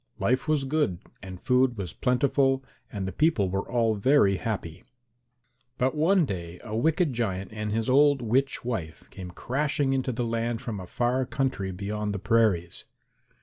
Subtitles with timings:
[0.17, 4.83] Life was good and food was plentiful and the people were all very happy.
[5.77, 10.25] But one day a wicked giant and his old witch wife came crashing into the
[10.25, 12.85] land from a far country beyond the prairies.